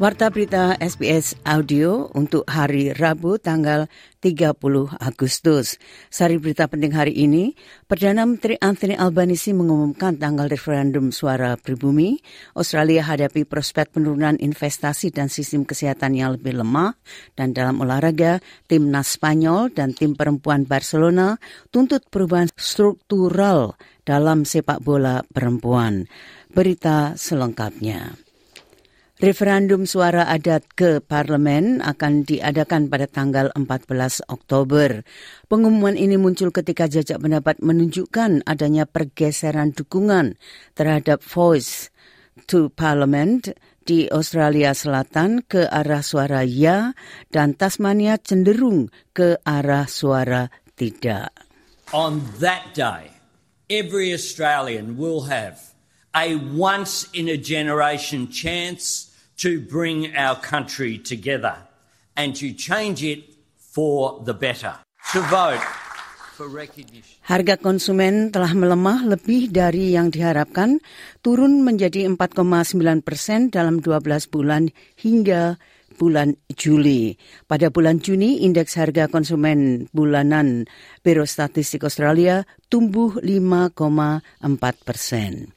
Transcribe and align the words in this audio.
Warta 0.00 0.32
berita 0.32 0.80
SBS 0.80 1.36
Audio 1.44 2.08
untuk 2.16 2.48
hari 2.48 2.88
Rabu 2.96 3.36
tanggal 3.36 3.84
30 4.24 4.56
Agustus. 4.96 5.76
Sari 6.08 6.40
berita 6.40 6.64
penting 6.72 6.96
hari 6.96 7.12
ini, 7.12 7.52
Perdana 7.84 8.24
Menteri 8.24 8.56
Anthony 8.64 8.96
Albanese 8.96 9.52
mengumumkan 9.52 10.16
tanggal 10.16 10.48
referendum 10.48 11.12
suara 11.12 11.52
pribumi. 11.60 12.16
Australia 12.56 13.04
hadapi 13.04 13.44
prospek 13.44 13.92
penurunan 13.92 14.40
investasi 14.40 15.12
dan 15.12 15.28
sistem 15.28 15.68
kesehatan 15.68 16.16
yang 16.16 16.32
lebih 16.32 16.56
lemah. 16.56 16.96
Dan 17.36 17.52
dalam 17.52 17.84
olahraga, 17.84 18.40
timnas 18.72 19.20
Spanyol 19.20 19.68
dan 19.68 19.92
tim 19.92 20.16
perempuan 20.16 20.64
Barcelona 20.64 21.36
tuntut 21.68 22.08
perubahan 22.08 22.48
struktural 22.56 23.76
dalam 24.08 24.48
sepak 24.48 24.80
bola 24.80 25.20
perempuan. 25.28 26.08
Berita 26.48 27.20
selengkapnya. 27.20 28.29
Referendum 29.20 29.84
suara 29.84 30.24
adat 30.32 30.64
ke 30.72 31.04
parlemen 31.04 31.84
akan 31.84 32.24
diadakan 32.24 32.88
pada 32.88 33.04
tanggal 33.04 33.52
14 33.52 34.24
Oktober. 34.32 35.04
Pengumuman 35.44 35.92
ini 35.92 36.16
muncul 36.16 36.48
ketika 36.48 36.88
jajak 36.88 37.20
pendapat 37.20 37.60
menunjukkan 37.60 38.48
adanya 38.48 38.88
pergeseran 38.88 39.76
dukungan 39.76 40.40
terhadap 40.72 41.20
voice 41.20 41.92
to 42.48 42.72
parliament 42.72 43.52
di 43.84 44.08
Australia 44.08 44.72
Selatan 44.72 45.44
ke 45.44 45.68
arah 45.68 46.00
suara 46.00 46.40
ya 46.40 46.96
dan 47.28 47.52
Tasmania 47.60 48.16
cenderung 48.16 48.88
ke 49.12 49.36
arah 49.44 49.84
suara 49.84 50.48
tidak. 50.80 51.28
On 51.92 52.24
that 52.40 52.72
day, 52.72 53.12
every 53.68 54.16
Australian 54.16 54.96
will 54.96 55.28
have 55.28 55.60
a 56.16 56.40
once 56.56 57.04
in 57.12 57.28
a 57.28 57.36
generation 57.36 58.24
chance 58.32 59.09
to 59.40 59.60
bring 59.60 60.12
our 60.16 60.36
country 60.36 61.00
together 61.00 61.56
and 62.16 62.36
to 62.36 62.52
change 62.52 63.02
it 63.02 63.24
for 63.56 64.20
the 64.24 64.36
better. 64.36 64.76
To 65.12 65.20
vote 65.32 65.64
Harga 67.28 67.60
konsumen 67.60 68.32
telah 68.32 68.56
melemah 68.56 69.04
lebih 69.04 69.52
dari 69.52 69.92
yang 69.92 70.08
diharapkan, 70.08 70.80
turun 71.20 71.60
menjadi 71.60 72.08
4,9 72.08 73.04
persen 73.04 73.52
dalam 73.52 73.84
12 73.84 74.32
bulan 74.32 74.72
hingga 74.96 75.60
bulan 76.00 76.40
Juli. 76.56 77.12
Pada 77.44 77.68
bulan 77.68 78.00
Juni, 78.00 78.40
indeks 78.40 78.80
harga 78.80 79.12
konsumen 79.12 79.92
bulanan 79.92 80.64
Biro 81.04 81.28
Statistik 81.28 81.84
Australia 81.84 82.48
tumbuh 82.72 83.20
5,4 83.20 83.76
persen. 84.80 85.52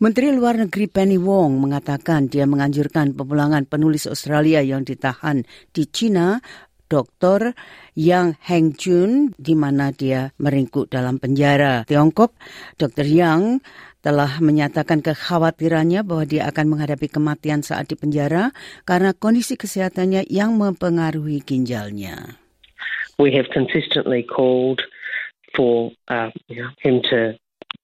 Menteri 0.00 0.32
Luar 0.32 0.56
Negeri 0.56 0.88
Penny 0.88 1.20
Wong 1.20 1.60
mengatakan 1.60 2.24
dia 2.24 2.48
menganjurkan 2.48 3.12
pemulangan 3.12 3.68
penulis 3.68 4.08
Australia 4.08 4.64
yang 4.64 4.80
ditahan 4.80 5.44
di 5.76 5.84
China, 5.92 6.40
Dr. 6.88 7.52
Yang 7.92 8.40
Hengjun, 8.40 9.36
di 9.36 9.52
mana 9.52 9.92
dia 9.92 10.32
meringkuk 10.40 10.88
dalam 10.88 11.20
penjara. 11.20 11.84
Tiongkok, 11.84 12.32
Dr. 12.80 13.04
Yang 13.04 13.60
telah 14.00 14.40
menyatakan 14.40 15.04
kekhawatirannya 15.04 16.00
bahwa 16.00 16.24
dia 16.24 16.48
akan 16.48 16.72
menghadapi 16.72 17.12
kematian 17.12 17.60
saat 17.60 17.92
di 17.92 17.96
penjara 18.00 18.56
karena 18.88 19.12
kondisi 19.12 19.60
kesehatannya 19.60 20.24
yang 20.32 20.56
mempengaruhi 20.56 21.44
ginjalnya. 21.44 22.40
We 23.20 23.36
have 23.36 23.52
consistently 23.52 24.24
called 24.24 24.80
for 25.52 25.92
uh, 26.08 26.32
him 26.80 27.04
to 27.12 27.36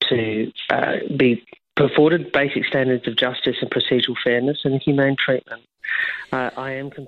to 0.08 0.48
uh, 0.72 1.04
be 1.12 1.44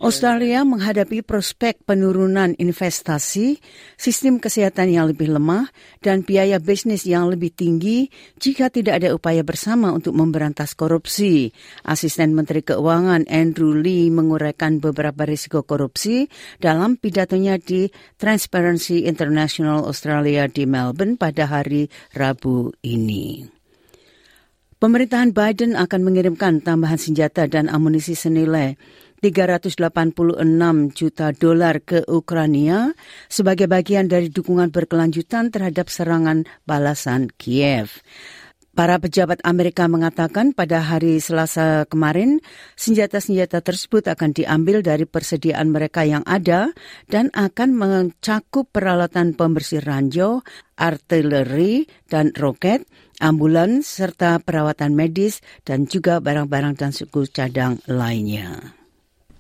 Australia 0.04 0.62
menghadapi 0.62 1.24
prospek 1.26 1.82
penurunan 1.88 2.52
investasi, 2.54 3.58
sistem 3.98 4.38
kesehatan 4.38 4.92
yang 4.92 5.08
lebih 5.08 5.32
lemah, 5.34 5.72
dan 6.04 6.20
biaya 6.20 6.60
bisnis 6.60 7.08
yang 7.08 7.32
lebih 7.32 7.50
tinggi 7.50 8.12
jika 8.38 8.68
tidak 8.68 9.02
ada 9.02 9.16
upaya 9.16 9.40
bersama 9.40 9.90
untuk 9.90 10.12
memberantas 10.14 10.76
korupsi. 10.76 11.50
Asisten 11.82 12.36
Menteri 12.36 12.60
Keuangan 12.60 13.26
Andrew 13.26 13.72
Lee 13.72 14.12
menguraikan 14.12 14.84
beberapa 14.84 15.24
risiko 15.24 15.64
korupsi 15.64 16.28
dalam 16.62 17.00
pidatonya 17.00 17.56
di 17.56 17.90
Transparency 18.20 19.08
International 19.08 19.82
Australia 19.88 20.44
di 20.46 20.68
Melbourne 20.68 21.16
pada 21.16 21.48
hari 21.50 21.90
Rabu 22.14 22.70
ini. 22.86 23.57
Pemerintahan 24.78 25.34
Biden 25.34 25.74
akan 25.74 26.06
mengirimkan 26.06 26.62
tambahan 26.62 27.02
senjata 27.02 27.50
dan 27.50 27.66
amunisi 27.66 28.14
senilai 28.14 28.78
386 29.18 29.74
juta 30.94 31.34
dolar 31.34 31.82
ke 31.82 32.06
Ukraina 32.06 32.94
sebagai 33.26 33.66
bagian 33.66 34.06
dari 34.06 34.30
dukungan 34.30 34.70
berkelanjutan 34.70 35.50
terhadap 35.50 35.90
serangan 35.90 36.46
balasan 36.62 37.26
Kiev. 37.34 37.90
Para 38.78 38.94
pejabat 39.02 39.42
Amerika 39.42 39.90
mengatakan 39.90 40.54
pada 40.54 40.78
hari 40.78 41.18
Selasa 41.18 41.82
kemarin, 41.90 42.38
senjata-senjata 42.78 43.58
tersebut 43.58 44.06
akan 44.06 44.30
diambil 44.30 44.86
dari 44.86 45.02
persediaan 45.02 45.74
mereka 45.74 46.06
yang 46.06 46.22
ada 46.22 46.70
dan 47.10 47.26
akan 47.34 47.74
mencakup 47.74 48.70
peralatan 48.70 49.34
pembersih 49.34 49.82
ranjau, 49.82 50.46
artileri, 50.78 51.90
dan 52.06 52.30
roket, 52.38 52.86
ambulans, 53.18 53.82
serta 53.82 54.38
perawatan 54.38 54.94
medis, 54.94 55.42
dan 55.66 55.90
juga 55.90 56.22
barang-barang 56.22 56.78
dan 56.78 56.94
suku 56.94 57.26
cadang 57.34 57.82
lainnya. 57.90 58.77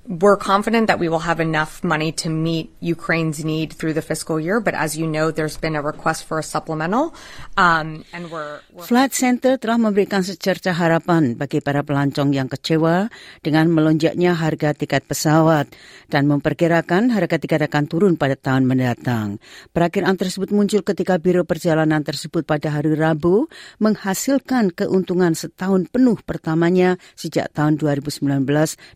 We're 0.08 0.40
confident 0.40 0.88
that 0.88 0.96
we 0.96 1.04
will 1.12 1.28
have 1.28 1.36
enough 1.36 1.84
money 1.84 2.08
to 2.16 2.32
meet 2.32 2.72
Ukraine's 2.80 3.44
need 3.44 3.76
through 3.76 3.92
the 3.92 4.00
fiscal 4.00 4.40
year, 4.40 4.56
but 4.56 4.72
as 4.72 4.96
you 4.96 5.04
know, 5.04 5.28
there's 5.28 5.60
been 5.60 5.76
a 5.76 5.84
request 5.84 6.24
for 6.24 6.40
a 6.40 6.42
supplemental, 6.42 7.12
um, 7.60 8.08
and 8.16 8.32
we're, 8.32 8.64
we're 8.72 8.88
Flight 8.88 9.12
Center 9.12 9.60
telah 9.60 9.76
memberikan 9.76 10.24
secerca 10.24 10.72
harapan 10.72 11.36
bagi 11.36 11.60
para 11.60 11.84
pelancong 11.84 12.32
yang 12.32 12.48
kecewa 12.48 13.12
dengan 13.44 13.68
melonjaknya 13.68 14.32
harga 14.32 14.72
tiket 14.72 15.04
pesawat 15.04 15.76
dan 16.08 16.24
memperkirakan 16.24 17.12
harga 17.12 17.36
tiket 17.36 17.68
akan 17.68 17.84
turun 17.84 18.16
pada 18.16 18.32
tahun 18.32 18.64
mendatang. 18.64 19.36
Perakiraan 19.76 20.16
tersebut 20.16 20.56
muncul 20.56 20.80
ketika 20.80 21.20
Biro 21.20 21.44
Perjalanan 21.44 22.00
tersebut 22.00 22.48
pada 22.48 22.72
hari 22.72 22.96
Rabu 22.96 23.52
menghasilkan 23.76 24.72
keuntungan 24.72 25.36
setahun 25.36 25.92
penuh 25.92 26.16
pertamanya 26.24 26.96
sejak 27.12 27.52
tahun 27.52 27.76
2019 27.76 28.24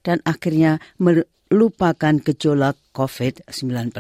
dan 0.01 0.25
akhirnya 0.25 0.81
melupakan 1.03 2.15
gejolak 2.23 2.79
COVID-19. 2.95 3.91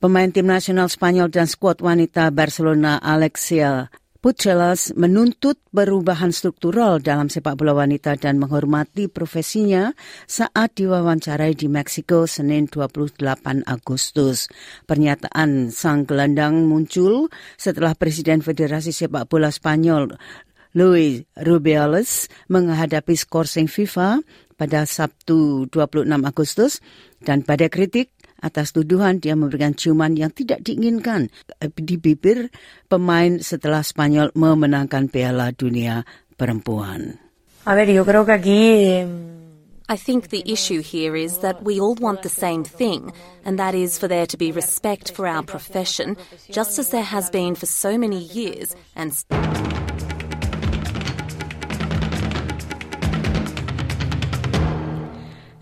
Pemain 0.00 0.30
tim 0.32 0.48
nasional 0.48 0.88
Spanyol 0.88 1.28
dan 1.28 1.44
skuad 1.44 1.84
wanita 1.84 2.32
Barcelona 2.32 2.96
Alexia 3.00 3.92
Pucelas 4.26 4.90
menuntut 4.98 5.54
perubahan 5.70 6.34
struktural 6.34 6.98
dalam 6.98 7.30
sepak 7.30 7.54
bola 7.54 7.78
wanita 7.78 8.18
dan 8.18 8.42
menghormati 8.42 9.06
profesinya 9.06 9.94
saat 10.26 10.74
diwawancarai 10.74 11.54
di 11.54 11.70
Meksiko 11.70 12.26
Senin 12.26 12.66
28 12.66 13.22
Agustus. 13.70 14.50
Pernyataan 14.82 15.70
sang 15.70 16.10
gelandang 16.10 16.66
muncul 16.66 17.30
setelah 17.54 17.94
Presiden 17.94 18.42
Federasi 18.42 18.90
Sepak 18.90 19.30
Bola 19.30 19.54
Spanyol 19.54 20.18
Luis 20.76 21.24
Rubiales 21.40 22.28
menghadapi 22.52 23.16
skorsing 23.16 23.64
FIFA 23.64 24.20
pada 24.60 24.84
Sabtu 24.84 25.64
26 25.72 26.04
Agustus 26.20 26.84
dan 27.24 27.40
pada 27.40 27.72
kritik 27.72 28.12
atas 28.44 28.76
tuduhan 28.76 29.16
dia 29.16 29.32
memberikan 29.32 29.72
ciuman 29.72 30.12
yang 30.12 30.28
tidak 30.28 30.60
diinginkan 30.60 31.32
di 31.80 31.96
bibir 31.96 32.52
pemain 32.92 33.40
setelah 33.40 33.80
Spanyol 33.80 34.36
memenangkan 34.36 35.08
Piala 35.08 35.56
Dunia 35.56 36.04
Perempuan. 36.36 37.16
A 37.64 37.72
ver, 37.74 37.88
yo 37.88 38.04
creo 38.04 38.28
que 38.28 38.36
aquí 38.36 38.62
I 39.88 39.96
think 39.96 40.28
the 40.28 40.42
issue 40.44 40.82
here 40.82 41.16
is 41.16 41.38
that 41.46 41.62
we 41.62 41.80
all 41.80 41.94
want 41.94 42.22
the 42.22 42.28
same 42.28 42.64
thing, 42.64 43.14
and 43.46 43.56
that 43.58 43.74
is 43.74 43.96
for 43.98 44.08
there 44.08 44.26
to 44.26 44.36
be 44.36 44.50
respect 44.50 45.14
for 45.14 45.26
our 45.26 45.42
profession, 45.42 46.18
just 46.50 46.78
as 46.78 46.90
there 46.90 47.06
has 47.06 47.30
been 47.30 47.54
for 47.54 47.66
so 47.66 47.96
many 47.96 48.18
years. 48.18 48.74
And 48.98 49.14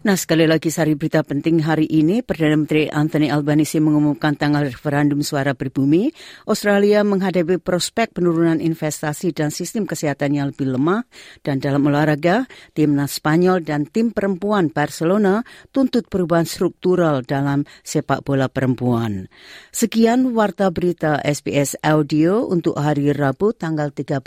Nah, 0.04 0.20
sekali 0.20 0.44
lagi 0.44 0.68
sari 0.68 0.92
berita 1.00 1.24
penting 1.24 1.64
hari 1.64 1.88
ini, 1.88 2.20
Perdana 2.20 2.60
Menteri 2.60 2.92
Anthony 2.92 3.32
Albanese 3.32 3.80
mengumumkan 3.80 4.36
tanggal 4.36 4.68
referendum 4.68 5.24
suara 5.24 5.56
pribumi. 5.56 6.12
Australia 6.44 7.00
menghadapi 7.00 7.56
prospek 7.56 8.12
penurunan 8.12 8.60
investasi 8.60 9.32
dan 9.32 9.48
sistem 9.48 9.88
kesehatan 9.88 10.36
yang 10.36 10.52
lebih 10.52 10.76
lemah. 10.76 11.08
Dan 11.40 11.56
dalam 11.56 11.88
olahraga, 11.88 12.44
timnas 12.76 13.16
Spanyol 13.16 13.64
dan 13.64 13.88
tim 13.88 14.12
perempuan 14.12 14.68
Barcelona 14.68 15.40
tuntut 15.72 16.12
perubahan 16.12 16.44
struktural 16.44 17.24
dalam 17.24 17.64
sepak 17.80 18.28
bola 18.28 18.52
perempuan. 18.52 19.32
Sekian 19.72 20.36
warta 20.36 20.68
berita 20.68 21.16
SBS 21.24 21.80
Audio 21.80 22.44
untuk 22.44 22.76
hari 22.76 23.08
Rabu 23.08 23.56
tanggal 23.56 23.88
30 23.88 24.20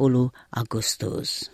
Agustus. 0.57 1.53